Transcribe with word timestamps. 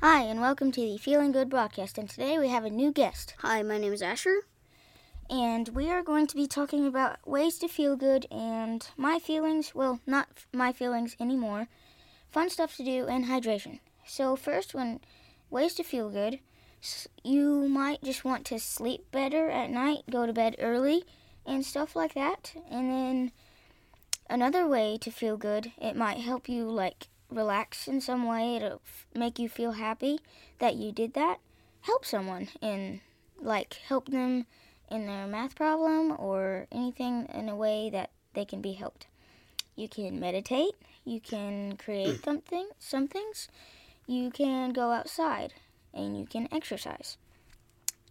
Hi, 0.00 0.22
and 0.22 0.40
welcome 0.40 0.72
to 0.72 0.80
the 0.80 0.96
Feeling 0.98 1.32
Good 1.32 1.48
broadcast. 1.50 1.98
And 1.98 2.08
today 2.08 2.38
we 2.38 2.48
have 2.48 2.64
a 2.64 2.70
new 2.70 2.92
guest, 2.92 3.34
Hi, 3.38 3.62
my 3.62 3.78
name 3.78 3.92
is 3.92 4.02
Asher. 4.02 4.42
and 5.28 5.68
we 5.70 5.90
are 5.90 6.02
going 6.02 6.26
to 6.28 6.36
be 6.36 6.46
talking 6.46 6.86
about 6.86 7.18
ways 7.26 7.58
to 7.58 7.68
feel 7.68 7.96
good 7.96 8.26
and 8.30 8.88
my 8.96 9.18
feelings. 9.18 9.74
Well, 9.74 10.00
not 10.06 10.28
f- 10.36 10.46
my 10.52 10.72
feelings 10.72 11.16
anymore. 11.20 11.68
Fun 12.30 12.50
stuff 12.50 12.76
to 12.76 12.84
do 12.84 13.06
and 13.06 13.26
hydration. 13.26 13.80
So 14.06 14.36
first, 14.36 14.74
when 14.74 15.00
ways 15.50 15.74
to 15.74 15.82
feel 15.84 16.08
good, 16.10 16.40
s- 16.82 17.06
you 17.22 17.68
might 17.68 18.02
just 18.02 18.24
want 18.24 18.44
to 18.46 18.58
sleep 18.58 19.10
better 19.12 19.48
at 19.50 19.70
night, 19.70 20.04
go 20.10 20.26
to 20.26 20.32
bed 20.32 20.56
early, 20.58 21.04
and 21.46 21.64
stuff 21.64 21.94
like 21.94 22.14
that. 22.14 22.54
And 22.70 22.90
then 22.90 23.32
another 24.28 24.66
way 24.66 24.96
to 24.98 25.10
feel 25.10 25.36
good, 25.36 25.72
it 25.80 25.94
might 25.96 26.18
help 26.18 26.48
you 26.48 26.64
like 26.70 27.08
relax 27.30 27.88
in 27.88 28.00
some 28.00 28.26
way. 28.26 28.56
It'll 28.56 28.82
f- 28.84 29.06
make 29.14 29.38
you 29.38 29.48
feel 29.48 29.72
happy 29.72 30.20
that 30.58 30.76
you 30.76 30.92
did 30.92 31.14
that. 31.14 31.38
Help 31.82 32.04
someone 32.04 32.48
in 32.60 33.00
like 33.40 33.74
help 33.74 34.08
them 34.10 34.46
in 34.90 35.06
their 35.06 35.26
math 35.26 35.54
problem 35.54 36.14
or 36.18 36.66
anything 36.72 37.26
in 37.32 37.48
a 37.48 37.56
way 37.56 37.88
that 37.90 38.10
they 38.34 38.44
can 38.44 38.60
be 38.60 38.72
helped. 38.72 39.06
You 39.76 39.88
can 39.88 40.20
meditate, 40.20 40.74
you 41.04 41.20
can 41.20 41.76
create 41.76 42.24
something 42.24 42.68
some 42.78 43.08
things, 43.08 43.48
you 44.06 44.30
can 44.30 44.72
go 44.72 44.90
outside 44.90 45.54
and 45.94 46.18
you 46.18 46.26
can 46.26 46.48
exercise. 46.52 47.16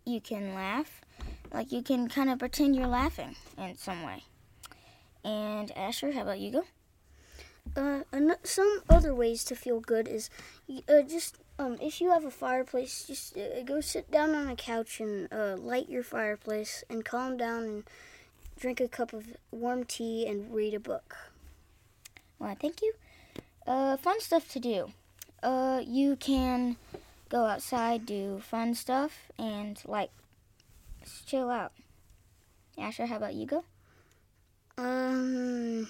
You 0.06 0.22
can 0.22 0.56
laugh, 0.56 1.02
like 1.54 1.72
you 1.72 1.84
can 1.84 2.08
kind 2.08 2.30
of 2.30 2.40
pretend 2.40 2.76
you're 2.76 2.88
laughing 2.88 3.36
in 3.58 3.78
some 3.78 4.04
way. 4.04 4.24
And 5.24 5.72
Asher, 5.78 6.14
how 6.14 6.22
about 6.22 6.40
you 6.40 6.52
go? 6.52 6.64
Uh, 7.76 8.02
an- 8.12 8.36
some 8.44 8.82
other 8.90 9.14
ways 9.14 9.44
to 9.46 9.56
feel 9.56 9.80
good 9.80 10.08
is 10.08 10.30
uh, 10.88 11.02
just 11.02 11.38
um, 11.60 11.78
if 11.82 12.00
you 12.00 12.10
have 12.10 12.26
a 12.26 12.32
fireplace, 12.32 13.06
just 13.06 13.38
uh, 13.38 13.62
go 13.64 13.82
sit 13.82 14.10
down 14.10 14.34
on 14.34 14.48
a 14.48 14.56
couch 14.56 15.00
and 15.00 15.32
uh, 15.32 15.56
light 15.58 15.90
your 15.90 16.04
fireplace 16.04 16.84
and 16.90 17.04
calm 17.04 17.36
down 17.38 17.64
and 17.64 17.84
drink 18.60 18.80
a 18.80 18.88
cup 18.88 19.14
of 19.14 19.28
warm 19.52 19.84
tea 19.84 20.26
and 20.26 20.54
read 20.54 20.74
a 20.74 20.80
book. 20.80 21.18
Well, 22.40 22.56
thank 22.60 22.82
you. 22.82 22.94
Uh, 23.68 23.98
fun 23.98 24.22
stuff 24.22 24.48
to 24.50 24.60
do. 24.60 24.92
Uh, 25.44 25.82
you 25.86 26.16
can 26.16 26.78
go 27.30 27.46
outside, 27.46 28.06
do 28.06 28.40
fun 28.40 28.74
stuff, 28.74 29.30
and 29.38 29.82
like 29.86 30.12
chill 31.26 31.50
out. 31.50 31.74
Asher, 32.78 33.06
how 33.06 33.18
about 33.18 33.34
you 33.34 33.46
go? 33.46 33.64
Um, 34.78 35.90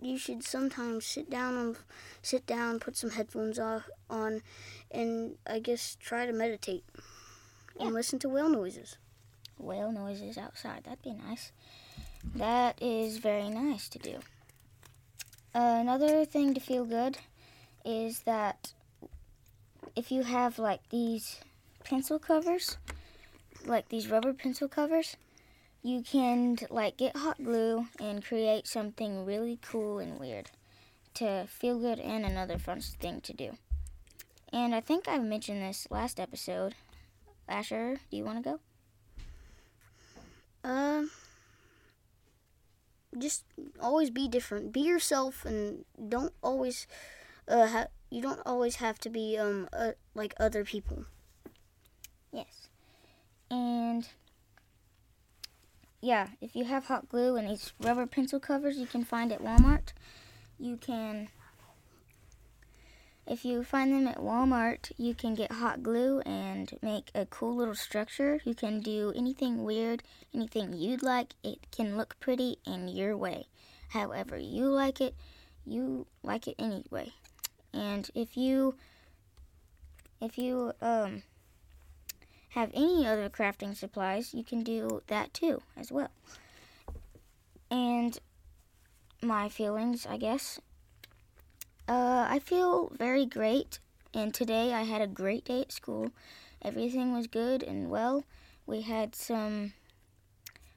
you 0.00 0.18
should 0.18 0.42
sometimes 0.44 1.04
sit 1.06 1.30
down 1.30 1.56
and 1.56 1.76
sit 2.22 2.46
down, 2.46 2.78
put 2.80 2.96
some 2.96 3.10
headphones 3.10 3.58
off, 3.58 3.88
on, 4.10 4.42
and 4.90 5.36
I 5.46 5.58
guess 5.60 5.96
try 6.00 6.26
to 6.26 6.32
meditate 6.32 6.84
Yeah. 7.76 7.86
and 7.86 7.94
listen 7.94 8.18
to 8.20 8.28
whale 8.28 8.48
noises. 8.48 8.96
Whale 9.58 9.92
noises 9.92 10.36
outside. 10.36 10.84
That'd 10.84 11.02
be 11.02 11.12
nice. 11.12 11.52
That 12.34 12.80
is 12.82 13.18
very 13.18 13.48
nice 13.48 13.88
to 13.90 13.98
do. 13.98 14.20
Uh, 15.54 15.78
another 15.80 16.24
thing 16.24 16.54
to 16.54 16.60
feel 16.60 16.84
good 16.84 17.18
is 17.84 18.20
that 18.20 18.72
if 19.94 20.10
you 20.10 20.22
have 20.24 20.58
like 20.58 20.88
these 20.88 21.40
pencil 21.84 22.18
covers, 22.18 22.78
like 23.64 23.88
these 23.88 24.08
rubber 24.08 24.32
pencil 24.32 24.68
covers, 24.68 25.16
you 25.84 26.02
can 26.02 26.56
like 26.70 26.96
get 26.96 27.14
hot 27.14 27.36
glue 27.44 27.86
and 28.00 28.24
create 28.24 28.66
something 28.66 29.24
really 29.24 29.58
cool 29.62 29.98
and 29.98 30.18
weird 30.18 30.50
to 31.12 31.46
feel 31.46 31.78
good 31.78 32.00
and 32.00 32.24
another 32.24 32.58
fun 32.58 32.80
thing 32.80 33.20
to 33.20 33.34
do. 33.34 33.52
And 34.50 34.74
I 34.74 34.80
think 34.80 35.06
I 35.06 35.18
mentioned 35.18 35.62
this 35.62 35.86
last 35.90 36.18
episode. 36.18 36.74
Asher, 37.46 37.98
do 38.10 38.16
you 38.16 38.24
want 38.24 38.42
to 38.42 38.50
go? 38.50 38.60
Um, 40.68 41.10
just 43.18 43.44
always 43.78 44.08
be 44.08 44.26
different. 44.26 44.72
Be 44.72 44.80
yourself, 44.80 45.44
and 45.44 45.84
don't 46.08 46.32
always 46.42 46.86
uh 47.46 47.66
ha- 47.66 47.86
you 48.08 48.22
don't 48.22 48.40
always 48.46 48.76
have 48.76 48.98
to 49.00 49.10
be 49.10 49.36
um 49.36 49.68
uh, 49.72 49.92
like 50.14 50.32
other 50.40 50.64
people. 50.64 51.04
Yes. 52.32 52.68
And 53.50 54.08
yeah, 56.04 56.28
if 56.42 56.54
you 56.54 56.64
have 56.64 56.84
hot 56.86 57.08
glue 57.08 57.36
and 57.36 57.48
these 57.48 57.72
rubber 57.80 58.06
pencil 58.06 58.38
covers 58.38 58.76
you 58.76 58.86
can 58.86 59.04
find 59.04 59.32
at 59.32 59.40
Walmart, 59.40 59.94
you 60.58 60.76
can 60.76 61.28
if 63.26 63.42
you 63.42 63.64
find 63.64 63.90
them 63.90 64.06
at 64.06 64.18
Walmart, 64.18 64.92
you 64.98 65.14
can 65.14 65.34
get 65.34 65.50
hot 65.50 65.82
glue 65.82 66.20
and 66.20 66.78
make 66.82 67.10
a 67.14 67.24
cool 67.24 67.56
little 67.56 67.74
structure. 67.74 68.38
You 68.44 68.54
can 68.54 68.80
do 68.80 69.14
anything 69.16 69.64
weird, 69.64 70.02
anything 70.34 70.74
you'd 70.74 71.02
like. 71.02 71.32
It 71.42 71.70
can 71.70 71.96
look 71.96 72.16
pretty 72.20 72.58
in 72.66 72.88
your 72.88 73.16
way. 73.16 73.46
However 73.88 74.36
you 74.36 74.66
like 74.66 75.00
it, 75.00 75.14
you 75.64 76.06
like 76.22 76.46
it 76.46 76.56
anyway. 76.58 77.12
And 77.72 78.10
if 78.14 78.36
you 78.36 78.74
if 80.20 80.36
you 80.36 80.74
um 80.82 81.22
have 82.54 82.70
any 82.72 83.04
other 83.06 83.28
crafting 83.28 83.76
supplies, 83.76 84.32
you 84.32 84.44
can 84.44 84.62
do 84.62 85.02
that 85.08 85.34
too 85.34 85.60
as 85.76 85.90
well. 85.90 86.10
And 87.70 88.18
my 89.20 89.48
feelings, 89.48 90.06
I 90.08 90.16
guess. 90.18 90.60
Uh, 91.88 92.26
I 92.28 92.38
feel 92.38 92.92
very 92.96 93.26
great, 93.26 93.80
and 94.14 94.32
today 94.32 94.72
I 94.72 94.82
had 94.82 95.02
a 95.02 95.08
great 95.08 95.44
day 95.44 95.62
at 95.62 95.72
school. 95.72 96.12
Everything 96.62 97.12
was 97.12 97.26
good 97.26 97.62
and 97.62 97.90
well. 97.90 98.24
We 98.66 98.82
had 98.82 99.14
some. 99.14 99.72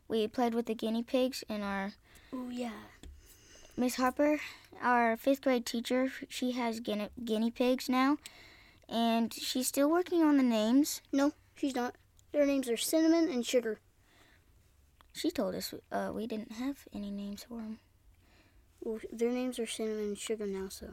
We 0.08 0.28
played 0.28 0.54
with 0.54 0.66
the 0.66 0.76
guinea 0.76 1.04
pigs, 1.04 1.44
and 1.48 1.64
our 1.64 1.94
Oh 2.34 2.50
yeah. 2.50 2.72
Miss 3.78 3.96
Harper, 3.96 4.40
our 4.82 5.16
fifth 5.16 5.42
grade 5.42 5.66
teacher, 5.66 6.12
she 6.28 6.54
has 6.54 6.80
guinea, 6.80 7.10
guinea 7.24 7.52
pigs 7.52 7.88
now, 7.88 8.18
and 8.90 9.32
she's 9.32 9.68
still 9.68 9.90
working 9.90 10.24
on 10.24 10.38
the 10.38 10.44
names. 10.44 11.02
No, 11.12 11.34
she's 11.58 11.76
not. 11.76 11.96
Their 12.32 12.46
names 12.46 12.70
are 12.70 12.78
Cinnamon 12.78 13.30
and 13.30 13.46
Sugar. 13.46 13.80
She 15.14 15.32
told 15.32 15.56
us 15.56 15.74
uh, 15.92 16.12
we 16.14 16.28
didn't 16.28 16.54
have 16.54 16.88
any 16.94 17.12
names 17.12 17.44
for 17.44 17.58
them. 17.58 17.80
Well, 18.82 19.00
their 19.12 19.32
names 19.32 19.58
are 19.60 19.66
Cinnamon 19.66 20.10
and 20.10 20.18
Sugar 20.18 20.46
now. 20.46 20.70
So 20.70 20.88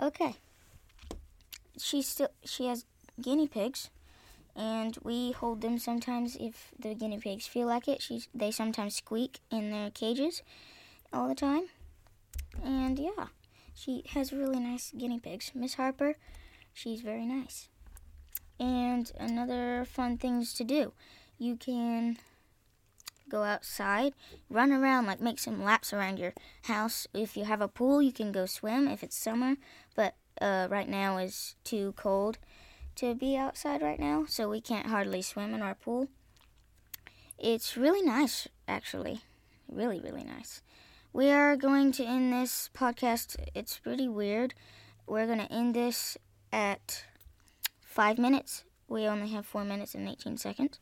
Okay. 0.00 0.34
She 1.76 2.02
still 2.02 2.28
she 2.44 2.66
has 2.66 2.84
guinea 3.20 3.48
pigs, 3.48 3.90
and 4.54 4.96
we 5.02 5.32
hold 5.32 5.60
them 5.60 5.78
sometimes 5.78 6.36
if 6.36 6.70
the 6.78 6.94
guinea 6.94 7.18
pigs 7.18 7.46
feel 7.46 7.66
like 7.66 7.88
it. 7.88 8.02
She's 8.02 8.28
they 8.34 8.50
sometimes 8.50 8.96
squeak 8.96 9.40
in 9.50 9.70
their 9.70 9.90
cages 9.90 10.42
all 11.12 11.28
the 11.28 11.34
time, 11.34 11.68
and 12.64 12.98
yeah, 12.98 13.26
she 13.74 14.04
has 14.14 14.32
really 14.32 14.60
nice 14.60 14.92
guinea 14.96 15.20
pigs. 15.20 15.52
Miss 15.54 15.74
Harper, 15.74 16.16
she's 16.72 17.00
very 17.00 17.26
nice. 17.26 17.68
And 18.60 19.10
another 19.18 19.84
fun 19.88 20.18
things 20.18 20.52
to 20.54 20.64
do, 20.64 20.92
you 21.38 21.56
can 21.56 22.18
go 23.28 23.44
outside, 23.44 24.14
run 24.50 24.72
around, 24.72 25.06
like 25.06 25.20
make 25.20 25.38
some 25.38 25.62
laps 25.62 25.92
around 25.92 26.18
your 26.18 26.32
house. 26.64 27.06
If 27.14 27.36
you 27.36 27.44
have 27.44 27.60
a 27.60 27.68
pool, 27.68 28.02
you 28.02 28.12
can 28.12 28.32
go 28.32 28.46
swim 28.46 28.88
if 28.88 29.02
it's 29.02 29.16
summer, 29.16 29.56
but 29.94 30.14
uh, 30.40 30.66
right 30.70 30.88
now 30.88 31.18
is 31.18 31.54
too 31.62 31.94
cold 31.96 32.38
to 32.96 33.14
be 33.14 33.36
outside 33.36 33.80
right 33.80 34.00
now, 34.00 34.24
so 34.26 34.48
we 34.48 34.60
can't 34.60 34.88
hardly 34.88 35.22
swim 35.22 35.54
in 35.54 35.62
our 35.62 35.74
pool. 35.74 36.08
It's 37.38 37.76
really 37.76 38.02
nice, 38.02 38.48
actually. 38.66 39.20
Really, 39.70 40.00
really 40.00 40.24
nice. 40.24 40.62
We 41.12 41.30
are 41.30 41.56
going 41.56 41.92
to 41.92 42.04
end 42.04 42.32
this 42.32 42.70
podcast. 42.74 43.36
It's 43.54 43.78
pretty 43.78 44.08
weird. 44.08 44.54
We're 45.06 45.26
going 45.26 45.38
to 45.38 45.52
end 45.52 45.74
this 45.74 46.18
at 46.52 47.04
five 47.98 48.16
minutes. 48.16 48.62
We 48.86 49.08
only 49.08 49.26
have 49.30 49.44
four 49.44 49.64
minutes 49.64 49.96
and 49.96 50.08
18 50.08 50.36
seconds. 50.36 50.78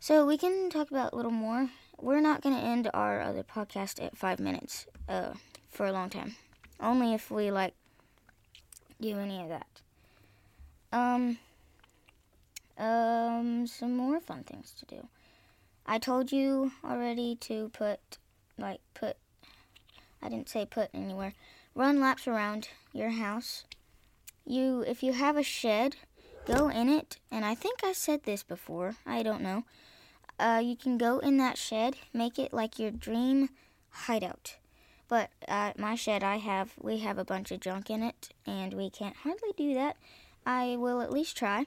So 0.00 0.26
we 0.26 0.36
can 0.36 0.68
talk 0.68 0.90
about 0.90 1.14
a 1.14 1.16
little 1.16 1.30
more. 1.30 1.70
We're 1.98 2.20
not 2.20 2.42
going 2.42 2.54
to 2.54 2.60
end 2.60 2.90
our 2.92 3.22
other 3.22 3.42
podcast 3.42 4.04
at 4.04 4.14
five 4.14 4.38
minutes 4.38 4.86
uh, 5.08 5.32
for 5.70 5.86
a 5.86 5.92
long 5.92 6.10
time. 6.10 6.36
Only 6.78 7.14
if 7.14 7.30
we 7.30 7.50
like 7.50 7.72
do 9.00 9.18
any 9.18 9.40
of 9.40 9.48
that. 9.48 9.66
Um, 10.92 11.38
um, 12.76 13.66
some 13.66 13.96
more 13.96 14.20
fun 14.20 14.44
things 14.44 14.74
to 14.80 14.84
do. 14.84 15.08
I 15.86 15.98
told 15.98 16.30
you 16.30 16.72
already 16.84 17.34
to 17.48 17.70
put, 17.70 18.18
like, 18.58 18.80
put, 18.92 19.16
I 20.22 20.28
didn't 20.28 20.50
say 20.50 20.66
put 20.66 20.90
anywhere. 20.92 21.32
Run 21.74 21.98
laps 21.98 22.28
around 22.28 22.68
your 22.92 23.10
house. 23.12 23.64
You, 24.46 24.84
if 24.86 25.02
you 25.02 25.12
have 25.12 25.36
a 25.36 25.42
shed, 25.42 25.96
go 26.46 26.68
in 26.68 26.88
it. 26.88 27.16
And 27.30 27.44
I 27.44 27.54
think 27.54 27.82
I 27.82 27.92
said 27.92 28.24
this 28.24 28.42
before. 28.42 28.96
I 29.06 29.22
don't 29.22 29.40
know. 29.40 29.64
Uh, 30.38 30.60
you 30.62 30.76
can 30.76 30.98
go 30.98 31.18
in 31.18 31.36
that 31.38 31.56
shed, 31.58 31.96
make 32.12 32.38
it 32.38 32.52
like 32.52 32.78
your 32.78 32.90
dream 32.90 33.50
hideout. 33.90 34.56
But 35.08 35.30
at 35.46 35.78
my 35.78 35.94
shed, 35.94 36.24
I 36.24 36.36
have 36.36 36.72
we 36.80 36.98
have 36.98 37.18
a 37.18 37.24
bunch 37.24 37.52
of 37.52 37.60
junk 37.60 37.90
in 37.90 38.02
it, 38.02 38.30
and 38.46 38.74
we 38.74 38.90
can't 38.90 39.16
hardly 39.16 39.50
do 39.56 39.74
that. 39.74 39.96
I 40.46 40.76
will 40.76 41.00
at 41.00 41.12
least 41.12 41.36
try 41.36 41.66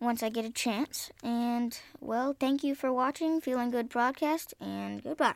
once 0.00 0.22
I 0.22 0.28
get 0.28 0.44
a 0.44 0.50
chance. 0.50 1.10
And 1.22 1.78
well, 2.00 2.34
thank 2.38 2.62
you 2.62 2.74
for 2.74 2.92
watching 2.92 3.40
Feeling 3.40 3.70
Good 3.70 3.88
broadcast, 3.88 4.54
and 4.60 5.02
goodbye. 5.02 5.34